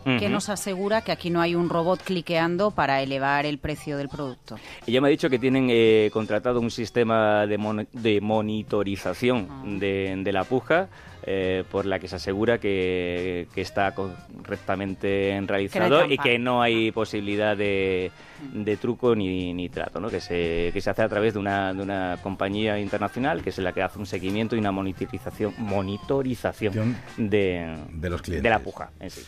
¿qué 0.04 0.16
Ujú. 0.26 0.28
nos 0.30 0.48
asegura 0.48 1.02
que 1.02 1.12
aquí 1.12 1.30
no 1.30 1.40
hay 1.40 1.54
un 1.54 1.68
robot 1.68 2.02
cliqueando 2.02 2.70
para 2.70 3.02
elevar 3.02 3.46
el 3.46 3.58
precio 3.58 3.96
del 3.96 4.08
producto? 4.08 4.58
Ella 4.86 5.00
me 5.00 5.08
ha 5.08 5.10
dicho 5.10 5.28
que 5.30 5.38
tienen 5.38 5.68
eh, 5.70 6.10
contratado 6.12 6.60
un 6.60 6.70
sistema 6.70 7.46
de, 7.46 7.58
mon- 7.58 7.88
de 7.92 8.20
monitorización 8.20 9.78
de, 9.78 10.14
de 10.22 10.32
la 10.32 10.44
puja 10.44 10.88
eh, 11.24 11.62
por 11.70 11.86
la 11.86 12.00
que 12.00 12.08
se 12.08 12.16
asegura 12.16 12.58
que, 12.58 13.46
que 13.54 13.60
está 13.60 13.94
correctamente 13.94 15.40
realizado 15.46 16.04
y 16.06 16.18
que 16.18 16.38
no 16.38 16.60
hay 16.62 16.90
posibilidad 16.90 17.56
de, 17.56 18.10
de 18.52 18.76
truco 18.76 19.14
ni, 19.14 19.52
ni 19.54 19.68
trato, 19.68 20.00
¿no? 20.00 20.08
que, 20.08 20.20
se, 20.20 20.70
que 20.72 20.80
se 20.80 20.90
hace 20.90 21.02
a 21.02 21.08
través 21.08 21.34
de 21.34 21.38
una, 21.38 21.72
de 21.72 21.82
una 21.82 22.18
compañía 22.22 22.78
internacional 22.80 23.42
que 23.42 23.50
es 23.50 23.58
la 23.58 23.72
que 23.72 23.82
hace 23.82 24.00
un 24.00 24.06
seguimiento 24.06 24.56
y 24.56 24.58
una 24.58 24.72
monitorización, 24.72 25.54
monitorización 25.58 26.96
de, 27.16 27.76
De 27.92 28.10
los 28.10 28.20
clientes. 28.22 28.42
de 28.42 28.50
la 28.50 28.58
puja 28.58 28.90
en 28.98 29.10
sí. 29.10 29.22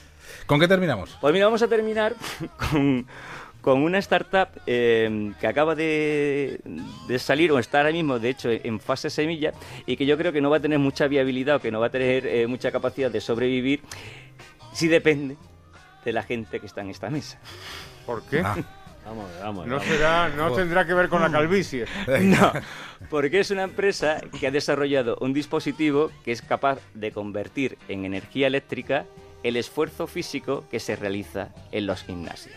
¿Con 0.47 0.61
qué 0.61 0.69
terminamos? 0.69 1.16
Pues 1.21 1.33
mira, 1.33 1.47
vamos 1.47 1.62
a 1.62 1.69
terminar 1.69 2.14
con, 2.71 3.07
con 3.61 3.83
una 3.83 3.99
startup 3.99 4.49
eh, 4.66 5.33
que 5.40 5.47
acaba 5.47 5.75
de, 5.75 6.61
de 7.09 7.19
salir 7.19 7.50
o 7.52 7.59
está 7.59 7.78
ahora 7.78 7.93
mismo, 7.93 8.19
de 8.19 8.31
hecho, 8.31 8.50
en 8.50 8.81
fase 8.81 9.11
semilla 9.11 9.52
y 9.87 9.97
que 9.97 10.07
yo 10.07 10.19
creo 10.19 10.33
que 10.33 10.40
no 10.40 10.50
va 10.50 10.59
a 10.59 10.61
tener 10.61 10.78
mucha 10.78 11.07
viabilidad 11.09 11.57
o 11.57 11.61
que 11.61 11.71
no 11.71 11.81
va 11.81 11.87
a 11.87 11.90
tener 11.90 12.26
eh, 12.26 12.47
mucha 12.47 12.71
capacidad 12.71 13.11
de 13.11 13.21
sobrevivir 13.21 13.81
si 14.73 14.88
depende 14.88 15.37
de 16.04 16.12
la 16.12 16.23
gente 16.23 16.61
que 16.61 16.66
está 16.66 16.83
en 16.83 16.90
esta 16.90 17.09
mesa. 17.11 17.38
¿Por 18.04 18.23
qué? 18.25 18.43
Ah, 18.45 18.57
Vamos, 19.07 19.26
vamos. 19.43 19.66
No 19.66 19.76
vamos. 19.76 19.88
será, 19.88 20.31
no 20.31 20.50
tendrá 20.52 20.87
que 20.87 20.95
ver 20.95 21.09
con 21.11 21.21
la 21.21 21.31
calvicie. 21.31 21.85
No, 22.23 22.52
porque 23.11 23.40
es 23.40 23.50
una 23.50 23.64
empresa 23.64 24.21
que 24.40 24.47
ha 24.47 24.50
desarrollado 24.50 25.19
un 25.21 25.35
dispositivo 25.35 26.11
que 26.25 26.33
es 26.33 26.40
capaz 26.40 26.78
de 26.95 27.12
convertir 27.12 27.76
en 27.88 28.07
energía 28.07 28.47
eléctrica 28.47 29.04
el 29.45 29.57
esfuerzo 29.57 30.09
físico 30.09 30.65
que 30.71 30.81
se 30.81 30.97
realiza 30.97 31.51
en 31.71 31.87
los 31.87 32.03
gimnasios. 32.03 32.57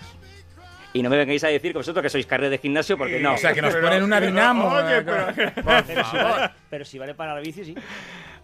Y 0.94 1.04
no 1.04 1.10
me 1.12 1.18
vengáis 1.18 1.44
a 1.44 1.50
decir 1.50 1.74
que 1.74 1.78
vosotros 1.78 2.02
que 2.02 2.10
sois 2.10 2.26
carne 2.26 2.50
de 2.50 2.58
gimnasio, 2.58 2.98
porque 2.98 3.20
no. 3.20 3.34
o 3.34 3.38
sea, 3.38 3.54
que 3.54 3.62
nos 3.62 3.74
Pero- 3.74 3.86
ponen 3.88 4.02
una 4.04 4.18
pero- 4.20 4.32
dinamo. 4.32 4.68
oye, 4.70 5.02
pero- 5.04 5.26
por 5.64 5.84
Pero 5.86 5.86
si, 5.86 5.94
favor. 6.18 6.24
vale, 6.40 6.52
pero 6.70 6.86
si 6.86 6.98
vale 6.98 7.14
para 7.14 7.36
la 7.36 7.42
bici, 7.42 7.64
sí. 7.66 7.76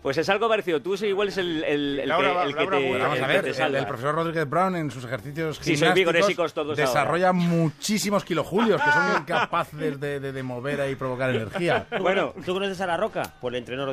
Pues 0.04 0.18
es 0.18 0.28
algo 0.30 0.48
parecido. 0.50 0.82
Tú 0.82 0.94
igual 1.02 1.30
es 1.30 1.38
el, 1.38 1.64
el, 1.64 2.00
el 2.02 2.10
Laura 2.10 2.34
que, 2.34 2.42
el 2.42 2.48
que 2.50 2.60
Laura 2.60 2.78
te, 2.78 3.00
Vamos 3.00 3.18
el 3.18 3.24
a 3.24 3.28
ver, 3.28 3.46
el, 3.48 3.86
profesor 3.88 4.14
Rodríguez 4.16 4.50
Brown 4.50 4.76
en 4.76 4.92
sus 4.92 5.06
ejercicios 5.06 5.58
Sí, 5.62 5.78
gimnásticos 5.78 6.54
todos 6.54 6.78
desarrolla 6.78 7.32
muchísimos 7.34 8.24
kilojulios 8.26 8.82
que 8.82 8.92
son 8.92 9.22
incapaces 9.22 10.00
de, 10.00 10.20
de- 10.20 10.32
de 10.34 10.44
mover 10.44 10.82
ahí 10.82 10.92
y 10.92 10.96
provocar 10.96 11.30
energía. 11.30 11.88
Bueno, 12.02 12.34
¿Tú 12.46 12.54
conoces 12.54 12.80
a 12.82 12.86
La 12.86 12.98
Roca? 12.98 13.24
Pues 13.40 13.54
le 13.54 13.60
entrenó 13.60 13.86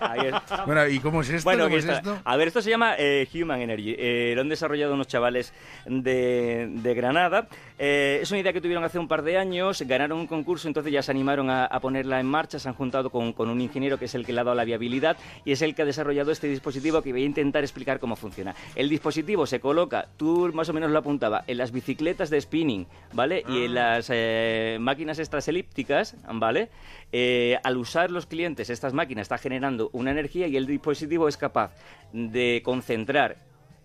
ahí 0.00 0.26
es. 0.26 0.34
Bueno, 0.66 0.86
¿y 0.86 0.98
cómo 1.00 1.22
es 1.22 1.30
esto? 1.30 1.44
Bueno, 1.48 1.64
¿Cómo 1.64 1.76
aquí 1.76 1.78
es 1.78 1.84
está. 1.84 1.96
esto? 2.12 2.20
A 2.24 2.36
ver, 2.36 2.48
esto 2.48 2.60
se 2.60 2.68
llama 2.70 2.94
eh, 2.98 3.26
Human 3.34 3.60
Energy. 3.62 3.96
Eh, 3.98 4.32
lo 4.34 4.42
han 4.42 4.48
desarrollado 4.50 4.92
unos 4.92 5.06
chavales 5.06 5.54
de, 5.86 6.68
de 6.70 6.94
Granada. 6.94 7.48
Eh, 7.78 8.18
es 8.22 8.30
una 8.30 8.40
idea 8.40 8.52
que 8.52 8.60
tuvieron 8.60 8.82
hace 8.82 8.98
un 8.98 9.06
par 9.06 9.22
de 9.22 9.38
años, 9.38 9.82
ganaron 9.82 10.18
un 10.18 10.26
concurso, 10.26 10.66
entonces 10.66 10.92
ya 10.92 11.00
se 11.02 11.12
animaron 11.12 11.48
a, 11.48 11.64
a 11.64 11.80
ponerla 11.80 12.18
en 12.18 12.26
marcha, 12.26 12.58
se 12.58 12.68
han 12.68 12.74
juntado 12.74 13.10
con, 13.10 13.32
con 13.32 13.48
un 13.48 13.60
ingeniero 13.60 13.98
que 13.98 14.06
es 14.06 14.14
el 14.14 14.26
que 14.26 14.32
le 14.32 14.40
ha 14.40 14.44
dado 14.44 14.56
la 14.56 14.64
viabilidad 14.64 15.16
y 15.44 15.52
es 15.52 15.62
el 15.62 15.74
que 15.74 15.82
ha 15.82 15.84
desarrollado 15.84 16.32
este 16.32 16.48
dispositivo 16.48 17.02
que 17.02 17.12
voy 17.12 17.22
a 17.22 17.26
intentar 17.26 17.62
explicar 17.62 18.00
cómo 18.00 18.16
funciona. 18.16 18.54
El 18.74 18.88
dispositivo 18.88 19.46
se 19.46 19.60
coloca, 19.60 20.08
tú 20.16 20.50
más 20.52 20.68
o 20.68 20.72
menos 20.72 20.90
lo 20.90 20.98
apuntaba, 20.98 21.44
en 21.46 21.58
las 21.58 21.70
bicicletas 21.70 22.30
de 22.30 22.40
spinning, 22.40 22.86
¿vale? 23.12 23.44
Y 23.48 23.66
en 23.66 23.74
las 23.74 24.08
eh, 24.12 24.78
máquinas 24.80 25.18
extras 25.18 25.46
elípticas, 25.46 26.16
¿vale? 26.32 26.70
Eh, 27.12 27.58
al 27.62 27.76
usar 27.76 28.10
los 28.10 28.26
clientes 28.26 28.70
estas 28.70 28.92
máquinas 28.92 29.22
está 29.22 29.38
generando 29.38 29.88
una 29.92 30.10
energía 30.10 30.46
y 30.46 30.56
el 30.56 30.66
dispositivo 30.66 31.28
es 31.28 31.36
capaz 31.36 31.72
de 32.12 32.60
concentrar 32.64 33.36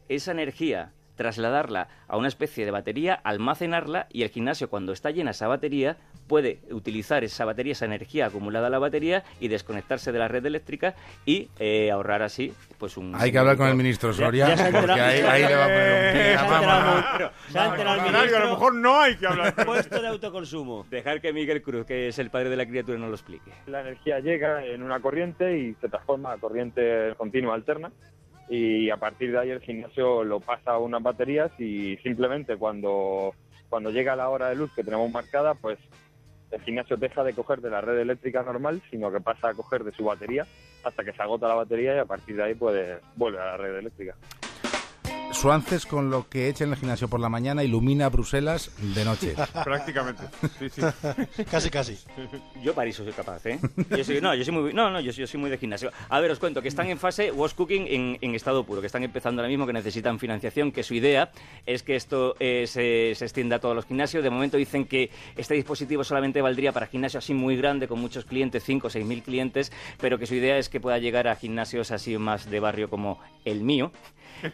esa 0.10 0.32
energía, 0.32 0.92
trasladarla 1.24 1.88
a 2.10 2.18
una 2.18 2.28
especie 2.28 2.66
de 2.66 2.72
batería, 2.72 3.14
almacenarla 3.14 4.08
y 4.12 4.24
el 4.24 4.30
gimnasio 4.30 4.70
cuando 4.70 4.92
está 4.92 5.10
llena 5.10 5.32
esa 5.32 5.48
batería 5.48 5.96
puede 6.28 6.60
utilizar 6.72 7.24
esa 7.24 7.46
batería, 7.46 7.72
esa 7.72 7.86
energía 7.86 8.26
acumulada 8.26 8.68
a 8.68 8.70
la 8.70 8.78
batería 8.80 9.24
y 9.40 9.48
desconectarse 9.48 10.12
de 10.12 10.20
la 10.20 10.28
red 10.28 10.46
eléctrica 10.46 10.96
y 11.26 11.48
eh, 11.60 11.92
ahorrar 11.92 12.24
así 12.24 12.54
pues 12.78 12.98
un... 12.98 13.16
Hay 13.16 13.32
que 13.32 13.38
hablar 13.38 13.56
con 13.56 13.70
el 13.70 13.76
ministro 13.76 14.12
Soria, 14.12 14.54
ya 14.54 14.66
ha 14.68 14.72
porque 14.72 14.78
enterado- 14.80 15.02
ahí, 15.02 15.22
ahí 15.22 15.48
le 15.48 15.56
va 15.56 15.64
a 15.64 15.68
poner 15.68 16.06
un 16.08 16.14
pie. 16.14 17.30
Se 17.54 17.60
ha 17.60 17.66
enterado 17.68 17.96
el 18.00 18.04
Canario, 18.06 18.20
a 18.20 18.40
lo 18.40 18.46
ministro. 18.46 18.50
mejor 18.50 18.76
no 18.76 19.00
hay 19.00 19.16
que 19.16 19.28
hablar. 19.28 19.56
Puesto 19.66 20.02
de 20.02 20.08
autoconsumo. 20.10 20.86
Dejar 20.90 21.22
que 21.22 21.32
Miguel 21.32 21.62
Cruz, 21.62 21.86
que 21.86 22.10
es 22.10 22.20
el 22.20 22.30
padre 22.30 22.50
de 22.50 22.58
la 22.58 22.66
criatura, 22.66 22.98
nos 22.98 23.08
lo 23.10 23.16
explique. 23.16 23.52
La 23.68 23.80
energía 23.82 24.20
llega 24.20 24.66
en 24.66 24.84
una 24.84 25.00
corriente 25.00 25.58
y 25.58 25.74
se 25.80 25.88
transforma 25.88 26.34
a 26.34 26.38
corriente 26.38 27.14
continua 27.18 27.56
alterna 27.56 27.92
y 28.50 28.90
a 28.90 28.98
partir 28.98 29.32
de 29.32 29.40
ahí 29.40 29.50
el 29.50 29.62
gimnasio 29.62 30.24
lo 30.24 30.40
pasa 30.40 30.72
a 30.72 30.78
unas 30.80 31.02
baterías 31.02 31.52
y 31.60 31.98
simplemente 31.98 32.58
cuando, 32.58 33.34
cuando 33.70 33.92
llega 33.92 34.16
la 34.16 34.30
hora 34.30 34.50
de 34.50 34.56
luz 34.56 34.72
que 34.76 34.84
tenemos 34.84 35.12
marcada, 35.12 35.54
pues 35.56 35.80
el 36.52 36.62
gimnasio 36.62 36.98
deja 36.98 37.24
de 37.24 37.34
coger 37.34 37.62
de 37.62 37.72
la 37.72 37.82
red 37.82 37.98
eléctrica 37.98 38.44
normal, 38.44 38.82
sino 38.92 39.12
que 39.12 39.22
pasa 39.22 39.50
a 39.50 39.54
coger 39.54 39.84
de 39.84 39.92
su 39.92 40.04
batería 40.04 40.46
hasta 40.84 41.04
que 41.04 41.14
se 41.14 41.22
agota 41.22 41.48
la 41.48 41.56
batería 41.56 41.96
y 41.96 42.00
a 42.00 42.06
partir 42.06 42.36
de 42.36 42.44
ahí 42.44 42.56
pues 42.56 43.00
vuelve 43.16 43.40
a 43.40 43.46
la 43.46 43.58
red 43.58 43.78
eléctrica. 43.78 44.16
Suances 45.34 45.86
con 45.86 46.10
lo 46.10 46.30
que 46.30 46.48
echa 46.48 46.64
en 46.64 46.72
el 46.72 46.78
gimnasio 46.78 47.08
por 47.08 47.20
la 47.20 47.28
mañana 47.28 47.64
ilumina 47.64 48.08
Bruselas 48.10 48.72
de 48.96 49.04
noche. 49.04 49.34
Prácticamente. 49.64 50.24
Sí, 50.60 50.70
sí. 50.70 50.82
Casi, 51.52 51.70
casi. 51.70 51.98
Yo 52.62 52.74
para 52.74 52.90
eso 52.90 53.04
soy 53.04 53.14
capaz, 53.14 53.46
¿eh? 53.48 53.60
Yo 53.90 54.04
soy, 54.04 54.22
no, 54.22 54.36
yo 54.36 54.46
soy 54.46 54.54
muy, 54.54 54.74
no, 54.74 54.90
no, 54.90 55.02
yo 55.02 55.12
soy, 55.12 55.22
yo 55.22 55.28
soy 55.28 55.40
muy 55.40 55.50
de 55.50 55.58
gimnasio. 55.58 55.92
A 56.10 56.20
ver, 56.20 56.32
os 56.32 56.40
cuento 56.40 56.62
que 56.62 56.68
están 56.68 56.88
en 56.88 56.98
fase 56.98 57.32
was 57.32 57.54
cooking 57.54 57.88
en, 57.88 58.18
en 58.22 58.36
estado 58.36 58.64
puro, 58.64 58.80
que 58.80 58.88
están 58.88 59.04
empezando 59.04 59.42
ahora 59.42 59.50
mismo, 59.50 59.66
que 59.66 59.74
necesitan 59.74 60.20
financiación, 60.20 60.72
que 60.72 60.84
su 60.84 60.94
idea 60.94 61.32
es 61.66 61.84
que 61.84 61.96
esto 61.96 62.36
eh, 62.40 62.66
se, 62.68 63.14
se 63.16 63.26
extienda 63.26 63.58
a 63.58 63.60
todos 63.60 63.76
los 63.76 63.86
gimnasios. 63.86 64.24
De 64.24 64.30
momento 64.30 64.58
dicen 64.58 64.86
que 64.86 65.10
este 65.36 65.56
dispositivo 65.56 66.04
solamente 66.04 66.42
valdría 66.42 66.72
para 66.72 66.88
gimnasios 66.88 67.24
así 67.24 67.34
muy 67.34 67.58
grande, 67.58 67.88
con 67.88 68.00
muchos 68.00 68.26
clientes, 68.26 68.64
5 68.64 68.88
o 68.88 68.90
6 68.90 69.06
mil 69.06 69.24
clientes, 69.24 69.72
pero 70.00 70.20
que 70.20 70.28
su 70.28 70.36
idea 70.36 70.58
es 70.58 70.70
que 70.70 70.80
pueda 70.80 71.00
llegar 71.00 71.28
a 71.28 71.36
gimnasios 71.36 71.92
así 71.92 72.18
más 72.18 72.50
de 72.50 72.60
barrio 72.60 72.90
como 72.90 73.20
el 73.46 73.62
mío 73.64 73.92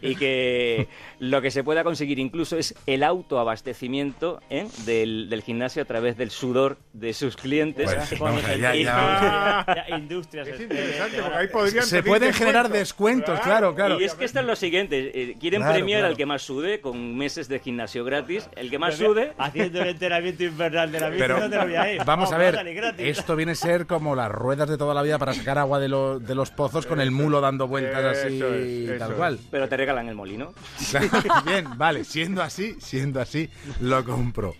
y 0.00 0.14
que 0.14 0.69
lo 1.18 1.40
que 1.42 1.50
se 1.50 1.62
pueda 1.64 1.84
conseguir 1.84 2.18
incluso 2.18 2.56
es 2.56 2.74
el 2.86 3.02
autoabastecimiento 3.02 4.40
¿eh? 4.50 4.66
del, 4.84 5.28
del 5.28 5.42
gimnasio 5.42 5.82
a 5.82 5.84
través 5.84 6.16
del 6.16 6.30
sudor 6.30 6.78
de 6.92 7.12
sus 7.12 7.36
clientes. 7.36 7.90
Pues, 8.18 8.44
ya. 8.60 8.74
Ya, 8.74 9.96
Industrias. 9.96 10.48
Es 10.48 10.60
interesante 10.60 11.06
este, 11.16 11.22
porque 11.22 11.38
ahí 11.38 11.48
podrían 11.48 11.84
Se 11.86 12.02
pueden 12.02 12.32
generar 12.32 12.68
descuentos. 12.68 13.38
claro, 13.40 13.74
claro. 13.74 14.00
Y 14.00 14.04
es 14.04 14.14
que 14.14 14.24
esto 14.24 14.40
es 14.40 14.46
lo 14.46 14.56
siguiente, 14.56 15.10
eh, 15.14 15.36
quieren 15.40 15.60
Claro, 15.60 15.74
premiar 15.74 16.00
claro. 16.00 16.12
al 16.12 16.16
que 16.16 16.26
más 16.26 16.42
sude 16.42 16.80
con 16.80 17.16
meses 17.16 17.48
de 17.48 17.58
gimnasio 17.58 18.04
gratis, 18.04 18.48
el 18.56 18.70
que 18.70 18.78
más 18.78 18.96
Pero 18.96 19.10
sude... 19.10 19.32
Haciendo 19.38 19.82
el 19.82 19.88
entrenamiento 19.88 20.44
invernal 20.44 20.90
de 20.92 21.00
la 21.00 21.10
Pero 21.10 21.38
no 21.40 21.50
te 21.50 21.56
lo 21.56 21.62
voy 21.64 21.74
a 21.76 21.92
ir. 21.94 22.04
vamos 22.04 22.32
a 22.32 22.38
ver, 22.38 22.56
esto 22.98 23.36
viene 23.36 23.52
a 23.52 23.54
ser 23.54 23.86
como 23.86 24.14
las 24.14 24.30
ruedas 24.30 24.68
de 24.68 24.78
toda 24.78 24.94
la 24.94 25.02
vida 25.02 25.18
para 25.18 25.34
sacar 25.34 25.58
agua 25.58 25.78
de, 25.78 25.88
lo- 25.88 26.18
de 26.18 26.34
los 26.34 26.50
pozos 26.50 26.86
con 26.86 27.00
el 27.00 27.10
mulo 27.10 27.40
dando 27.40 27.66
vueltas 27.68 28.04
así 28.18 28.36
Eso 28.36 28.54
es, 28.54 28.88
eso 28.90 28.98
tal 28.98 29.10
es. 29.12 29.16
cual. 29.16 29.38
Pero 29.50 29.68
te 29.68 29.76
regalan 29.76 30.08
el 30.08 30.14
molino. 30.14 30.52
Bien, 31.46 31.66
vale, 31.76 32.04
siendo 32.04 32.42
así, 32.42 32.74
siendo 32.80 33.20
así, 33.20 33.48
lo 33.80 34.04
compro. 34.04 34.54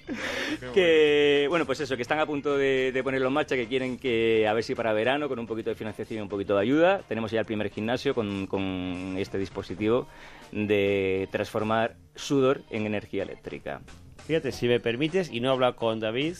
Que, 0.74 1.46
bueno, 1.48 1.64
pues 1.66 1.80
eso, 1.80 1.96
que 1.96 2.02
están 2.02 2.18
a 2.20 2.26
punto 2.26 2.56
de, 2.56 2.92
de 2.92 3.02
ponerlo 3.02 3.28
en 3.28 3.34
marcha, 3.34 3.56
que 3.56 3.66
quieren 3.66 3.98
que, 3.98 4.46
a 4.46 4.52
ver 4.52 4.62
si 4.64 4.74
para 4.74 4.92
verano, 4.92 5.28
con 5.28 5.38
un 5.38 5.46
poquito 5.46 5.70
de 5.70 5.76
financiación 5.76 6.18
y 6.18 6.22
un 6.22 6.28
poquito 6.28 6.54
de 6.54 6.60
ayuda, 6.62 7.02
tenemos 7.08 7.30
ya 7.30 7.40
el 7.40 7.46
primer 7.46 7.70
gimnasio 7.70 8.14
con, 8.14 8.46
con 8.46 9.14
este 9.18 9.38
dispositivo 9.38 10.06
de 10.52 11.28
transformar 11.32 11.96
sudor 12.14 12.62
en 12.70 12.86
energía 12.86 13.22
eléctrica. 13.22 13.80
Fíjate, 14.26 14.52
si 14.52 14.68
me 14.68 14.80
permites, 14.80 15.30
y 15.32 15.40
no 15.40 15.48
he 15.48 15.52
hablado 15.52 15.76
con 15.76 15.98
David, 16.00 16.36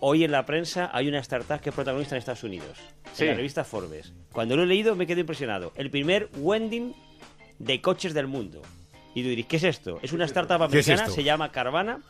hoy 0.00 0.24
en 0.24 0.30
la 0.30 0.46
prensa 0.46 0.90
hay 0.92 1.08
una 1.08 1.18
startup 1.18 1.60
que 1.60 1.70
es 1.70 1.74
protagonista 1.74 2.14
en 2.14 2.20
Estados 2.20 2.44
Unidos, 2.44 2.78
Sí. 3.12 3.24
en 3.24 3.30
la 3.30 3.36
revista 3.36 3.64
Forbes. 3.64 4.12
Cuando 4.32 4.56
lo 4.56 4.62
he 4.62 4.66
leído 4.66 4.94
me 4.94 5.06
quedé 5.06 5.20
impresionado. 5.22 5.72
El 5.74 5.90
primer 5.90 6.28
vending 6.34 6.94
de 7.58 7.80
coches 7.82 8.14
del 8.14 8.26
mundo. 8.26 8.62
Y 9.14 9.22
tú 9.22 9.28
diréis, 9.28 9.46
¿qué 9.46 9.56
es 9.56 9.64
esto? 9.64 9.98
Es 10.02 10.12
una 10.12 10.24
startup 10.24 10.70
¿Qué 10.70 10.78
es 10.78 10.88
americana, 10.88 11.10
se 11.10 11.24
llama 11.24 11.50
Carvana, 11.50 12.00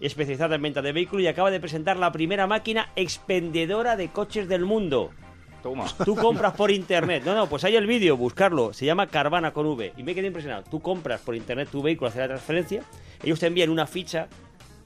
especializada 0.00 0.56
en 0.56 0.62
venta 0.62 0.82
de 0.82 0.92
vehículos 0.92 1.24
y 1.24 1.26
acaba 1.26 1.50
de 1.50 1.60
presentar 1.60 1.96
la 1.96 2.12
primera 2.12 2.46
máquina 2.46 2.90
expendedora 2.96 3.96
de 3.96 4.08
coches 4.08 4.48
del 4.48 4.64
mundo. 4.64 5.10
Toma. 5.62 5.86
Tú 6.04 6.14
compras 6.14 6.52
por 6.54 6.70
internet. 6.70 7.22
No, 7.24 7.34
no, 7.34 7.48
pues 7.48 7.64
hay 7.64 7.74
el 7.74 7.86
vídeo, 7.86 8.16
buscarlo. 8.16 8.74
Se 8.74 8.84
llama 8.84 9.06
Carvana 9.06 9.52
con 9.52 9.66
V. 9.66 9.94
Y 9.96 10.02
me 10.02 10.14
quedé 10.14 10.26
impresionado. 10.26 10.62
Tú 10.70 10.80
compras 10.80 11.22
por 11.22 11.34
internet 11.34 11.70
tu 11.70 11.82
vehículo, 11.82 12.08
hacer 12.08 12.20
la 12.20 12.28
transferencia. 12.28 12.82
Ellos 13.22 13.40
te 13.40 13.46
envían 13.46 13.70
una 13.70 13.86
ficha 13.86 14.28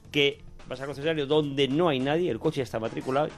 que 0.09 0.41
vas 0.69 0.79
al 0.79 0.85
concesionario 0.85 1.25
donde 1.25 1.67
no 1.67 1.89
hay 1.89 1.99
nadie, 1.99 2.31
el 2.31 2.39
coche 2.39 2.57
ya 2.57 2.63
está 2.63 2.79
matriculado. 2.79 3.29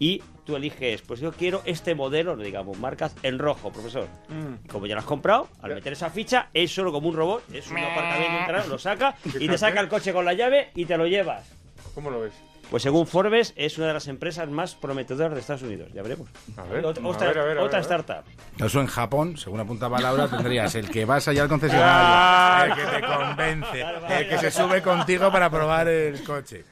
Y 0.00 0.22
tú 0.46 0.56
eliges, 0.56 1.02
pues 1.02 1.20
yo 1.20 1.30
quiero 1.30 1.60
este 1.66 1.94
modelo, 1.94 2.34
digamos 2.34 2.78
marcas, 2.78 3.14
en 3.22 3.38
rojo, 3.38 3.70
profesor. 3.70 4.08
Mm. 4.28 4.64
Y 4.64 4.68
como 4.68 4.86
ya 4.86 4.94
lo 4.94 5.00
has 5.00 5.06
comprado, 5.06 5.46
al 5.60 5.74
meter 5.74 5.92
esa 5.92 6.08
ficha, 6.08 6.48
es 6.54 6.74
solo 6.74 6.90
como 6.90 7.08
un 7.10 7.16
robot, 7.16 7.44
es 7.52 7.70
un 7.70 7.78
aparcamiento, 7.78 8.40
entra, 8.40 8.66
lo 8.66 8.78
saca 8.78 9.14
y 9.38 9.46
te 9.46 9.58
saca 9.58 9.78
el 9.78 9.88
coche 9.88 10.14
con 10.14 10.24
la 10.24 10.32
llave 10.32 10.70
y 10.74 10.86
te 10.86 10.96
lo 10.96 11.06
llevas. 11.06 11.46
¿Cómo 11.94 12.10
lo 12.10 12.22
ves? 12.22 12.32
Pues 12.70 12.84
según 12.84 13.06
Forbes, 13.06 13.52
es 13.56 13.76
una 13.78 13.88
de 13.88 13.94
las 13.94 14.06
empresas 14.06 14.48
más 14.48 14.74
prometedoras 14.76 15.34
de 15.34 15.40
Estados 15.40 15.62
Unidos. 15.62 15.90
Ya 15.92 16.02
veremos. 16.02 16.28
A 16.56 16.62
ver, 16.62 16.86
otra 16.86 17.02
a 17.02 17.28
ver, 17.28 17.38
a 17.38 17.44
ver, 17.44 17.58
otra 17.58 17.78
a 17.80 17.82
ver. 17.82 17.90
startup. 18.00 18.64
Eso 18.64 18.80
en 18.80 18.86
Japón, 18.86 19.36
según 19.36 19.58
apuntaba 19.60 20.00
Laura, 20.00 20.28
tendrías 20.28 20.74
el 20.76 20.88
que 20.88 21.04
vas 21.04 21.26
allá 21.26 21.42
al 21.42 21.48
concesionario, 21.48 22.74
el 22.74 22.80
que 22.80 22.96
te 22.96 23.06
convence, 23.06 23.84
el 24.08 24.28
que 24.28 24.38
se 24.38 24.50
sube 24.52 24.80
contigo 24.82 25.32
para 25.32 25.50
probar 25.50 25.88
el 25.88 26.22
coche. 26.22 26.64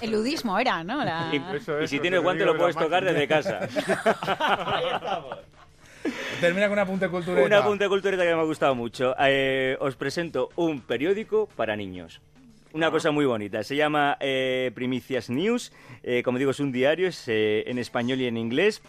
El 0.00 0.12
ludismo 0.12 0.58
era, 0.58 0.82
¿no? 0.84 1.04
La- 1.04 1.30
Y, 1.32 1.56
Eso 1.56 1.80
y 1.82 1.88
si 1.88 1.98
tienes 2.00 2.20
guante 2.22 2.44
lo 2.44 2.56
puedes 2.56 2.76
tocar 2.76 3.04
desde 3.04 3.26
casa. 3.28 3.60
Ahí 4.66 4.84
estamos. 4.94 5.38
Termina 6.40 6.66
con 6.66 6.72
un 6.74 6.78
apunte 6.78 7.08
cultural. 7.08 7.44
Un 7.44 7.52
apunte 7.52 7.88
cultureta 7.88 8.22
que 8.22 8.34
me 8.34 8.40
ha 8.40 8.44
gustado 8.44 8.74
mucho. 8.74 9.14
Eh, 9.20 9.76
os 9.80 9.96
presento 9.96 10.48
un 10.56 10.80
periódico 10.80 11.46
para 11.56 11.76
niños. 11.76 12.20
Una 12.72 12.90
cosa 12.90 13.10
muy 13.10 13.26
bonita. 13.26 13.62
Se 13.64 13.76
llama 13.76 14.16
eh, 14.20 14.70
Primicias 14.74 15.28
News. 15.28 15.72
Eh, 16.02 16.22
como 16.22 16.38
digo, 16.38 16.52
es 16.52 16.60
un 16.60 16.72
diario, 16.72 17.08
es 17.08 17.24
eh, 17.26 17.64
en 17.66 17.78
español 17.78 18.20
y 18.20 18.26
en 18.26 18.36
inglés. 18.36 18.80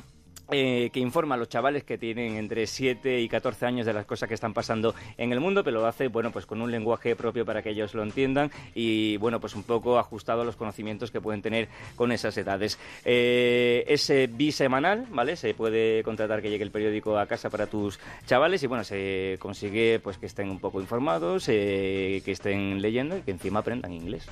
Eh, 0.51 0.89
que 0.91 0.99
informa 0.99 1.35
a 1.35 1.37
los 1.37 1.49
chavales 1.49 1.83
que 1.83 1.97
tienen 1.97 2.35
entre 2.35 2.67
7 2.67 3.21
y 3.21 3.29
14 3.29 3.65
años 3.65 3.85
de 3.85 3.93
las 3.93 4.05
cosas 4.05 4.27
que 4.27 4.35
están 4.35 4.53
pasando 4.53 4.93
en 5.17 5.31
el 5.31 5.39
mundo, 5.39 5.63
pero 5.63 5.79
lo 5.79 5.87
hace, 5.87 6.07
bueno, 6.07 6.31
pues 6.31 6.45
con 6.45 6.61
un 6.61 6.71
lenguaje 6.71 7.15
propio 7.15 7.45
para 7.45 7.61
que 7.61 7.69
ellos 7.69 7.93
lo 7.93 8.03
entiendan 8.03 8.51
y, 8.75 9.17
bueno, 9.17 9.39
pues 9.39 9.55
un 9.55 9.63
poco 9.63 9.97
ajustado 9.97 10.41
a 10.41 10.45
los 10.45 10.55
conocimientos 10.55 11.11
que 11.11 11.21
pueden 11.21 11.41
tener 11.41 11.67
con 11.95 12.11
esas 12.11 12.37
edades. 12.37 12.77
Eh, 13.05 13.85
es 13.87 14.09
eh, 14.09 14.29
bisemanal, 14.31 15.05
¿vale? 15.09 15.35
Se 15.35 15.53
puede 15.53 16.03
contratar 16.03 16.41
que 16.41 16.49
llegue 16.49 16.63
el 16.63 16.71
periódico 16.71 17.17
a 17.17 17.25
casa 17.27 17.49
para 17.49 17.67
tus 17.67 17.99
chavales 18.25 18.61
y, 18.63 18.67
bueno, 18.67 18.83
se 18.83 19.37
consigue 19.39 19.99
pues 20.03 20.17
que 20.17 20.25
estén 20.25 20.49
un 20.49 20.59
poco 20.59 20.81
informados, 20.81 21.47
eh, 21.47 22.21
que 22.25 22.31
estén 22.31 22.81
leyendo 22.81 23.17
y 23.17 23.21
que 23.21 23.31
encima 23.31 23.59
aprendan 23.59 23.93
inglés. 23.93 24.27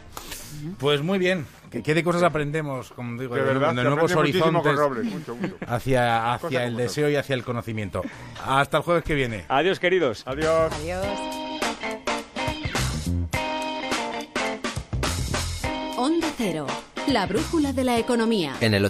Pues 0.80 1.02
muy 1.02 1.20
bien, 1.20 1.46
que 1.70 1.84
qué 1.84 1.94
de 1.94 2.04
cosas 2.04 2.24
aprendemos, 2.24 2.92
como 2.92 3.20
digo, 3.20 3.36
De 3.36 3.42
verdad, 3.42 3.74
de 3.74 3.84
nuevos 3.84 4.16
horizontes 4.16 4.76
Robles, 4.76 5.06
mucho, 5.06 5.36
mucho. 5.36 5.56
hacia, 5.68 6.34
hacia 6.34 6.66
el 6.66 6.76
deseo 6.76 7.10
y 7.10 7.16
hacia 7.16 7.34
el 7.36 7.44
conocimiento. 7.44 8.02
Hasta 8.46 8.78
el 8.78 8.84
jueves 8.84 9.04
que 9.04 9.16
viene. 9.16 9.46
Adiós, 9.48 9.80
queridos. 9.80 10.24
Adiós. 10.26 10.72
Adiós. 10.74 11.06
Onda 15.98 16.28
Cero, 16.38 16.66
la 17.08 17.26
brújula 17.26 17.74
de 17.74 17.84
la 17.84 17.98
economía. 18.00 18.54
En 18.62 18.74
el 18.74 18.86